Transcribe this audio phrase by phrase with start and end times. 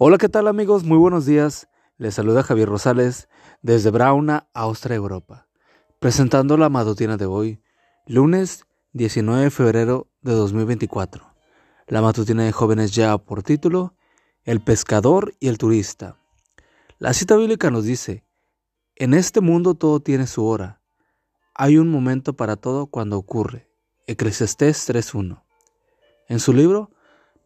[0.00, 0.84] Hola, ¿qué tal amigos?
[0.84, 1.66] Muy buenos días.
[1.96, 3.28] Les saluda Javier Rosales
[3.62, 5.48] desde Brauna, Austria, Europa,
[5.98, 7.60] presentando la matutina de hoy,
[8.06, 11.34] lunes 19 de febrero de 2024.
[11.88, 13.96] La matutina de jóvenes ya por título,
[14.44, 16.16] El pescador y el turista.
[17.00, 18.24] La cita bíblica nos dice,
[18.94, 20.80] en este mundo todo tiene su hora.
[21.56, 23.68] Hay un momento para todo cuando ocurre.
[24.06, 25.42] Eclesiastés 3.1.
[26.28, 26.92] En su libro,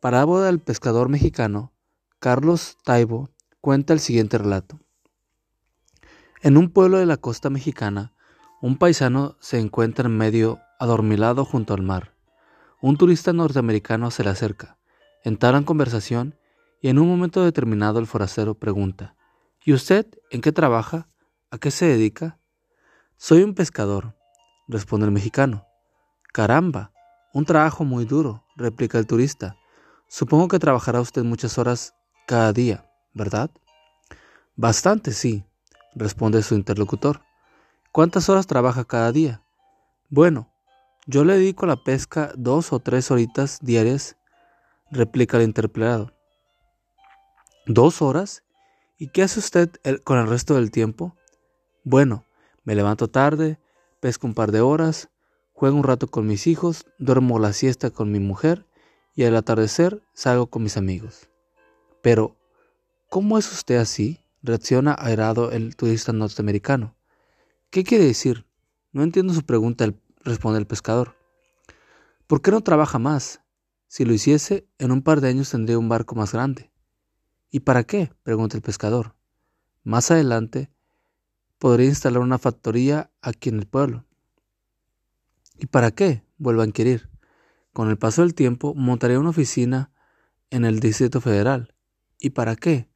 [0.00, 1.72] Parábola del pescador mexicano,
[2.20, 3.30] Carlos Taibo
[3.62, 4.78] cuenta el siguiente relato.
[6.42, 8.12] En un pueblo de la costa mexicana,
[8.60, 12.14] un paisano se encuentra en medio adormilado junto al mar.
[12.82, 14.76] Un turista norteamericano se le acerca,
[15.24, 16.36] entablan conversación
[16.82, 19.16] y en un momento determinado el forastero pregunta,
[19.64, 21.08] ¿Y usted en qué trabaja?
[21.50, 22.38] ¿A qué se dedica?
[23.16, 24.14] Soy un pescador,
[24.68, 25.64] responde el mexicano.
[26.34, 26.92] Caramba,
[27.32, 29.56] un trabajo muy duro, replica el turista.
[30.06, 31.94] Supongo que trabajará usted muchas horas
[32.30, 33.50] cada día, ¿verdad?
[34.54, 35.42] Bastante, sí,
[35.96, 37.22] responde su interlocutor.
[37.90, 39.42] ¿Cuántas horas trabaja cada día?
[40.10, 40.48] Bueno,
[41.06, 44.16] yo le dedico a la pesca dos o tres horitas diarias,
[44.92, 46.12] replica el interpelado.
[47.66, 48.44] ¿Dos horas?
[48.96, 49.68] ¿Y qué hace usted
[50.04, 51.16] con el resto del tiempo?
[51.82, 52.26] Bueno,
[52.62, 53.58] me levanto tarde,
[53.98, 55.10] pesco un par de horas,
[55.52, 58.68] juego un rato con mis hijos, duermo la siesta con mi mujer
[59.16, 61.29] y al atardecer salgo con mis amigos.
[62.02, 62.36] Pero,
[63.08, 64.20] ¿cómo es usted así?
[64.42, 66.96] reacciona airado el turista norteamericano.
[67.70, 68.46] ¿Qué quiere decir?
[68.92, 69.92] No entiendo su pregunta,
[70.24, 71.14] responde el pescador.
[72.26, 73.42] ¿Por qué no trabaja más?
[73.86, 76.70] Si lo hiciese, en un par de años tendría un barco más grande.
[77.50, 78.12] ¿Y para qué?
[78.22, 79.14] pregunta el pescador.
[79.82, 80.70] Más adelante,
[81.58, 84.06] podría instalar una factoría aquí en el pueblo.
[85.58, 86.24] ¿Y para qué?
[86.38, 87.10] vuelvo a inquirir.
[87.72, 89.92] Con el paso del tiempo, montaría una oficina
[90.50, 91.74] en el Distrito Federal
[92.20, 92.88] ¿Y para qué?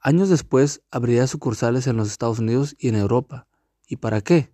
[0.00, 3.46] Años después abriría sucursales en los Estados Unidos y en Europa.
[3.88, 4.52] ¿Y para qué?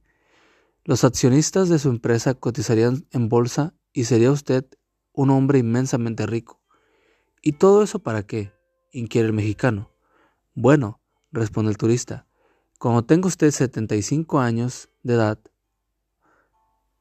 [0.85, 4.67] Los accionistas de su empresa cotizarían en bolsa y sería usted
[5.13, 6.63] un hombre inmensamente rico.
[7.43, 8.53] ¿Y todo eso para qué?
[8.93, 9.91] inquiere el mexicano.
[10.55, 11.01] Bueno,
[11.31, 12.27] responde el turista,
[12.79, 15.39] cuando tenga usted 75 años de edad,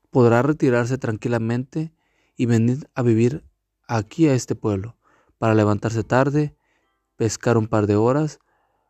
[0.10, 1.94] podrá retirarse tranquilamente
[2.38, 3.44] y venir a vivir
[3.88, 4.98] aquí a este pueblo,
[5.38, 6.56] para levantarse tarde,
[7.22, 8.40] pescar un par de horas,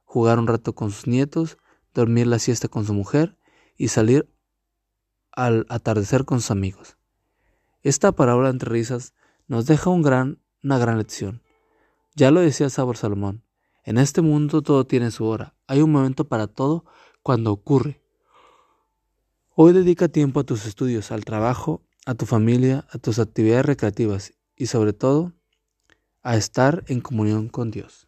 [0.06, 1.58] jugar un rato con sus nietos,
[1.94, 3.38] dormir la siesta con su mujer
[3.76, 4.34] y salir
[5.34, 6.96] al atardecer con sus amigos.
[7.84, 9.14] Esta parábola entre risas
[9.48, 11.44] nos deja un gran, una gran lección.
[12.16, 13.44] Ya lo decía Sabor Salomón,
[13.84, 16.86] en este mundo todo tiene su hora, hay un momento para todo
[17.24, 18.02] cuando ocurre.
[19.56, 24.36] Hoy dedica tiempo a tus estudios, al trabajo, a tu familia, a tus actividades recreativas
[24.56, 25.34] y sobre todo
[26.22, 28.08] a estar en comunión con Dios.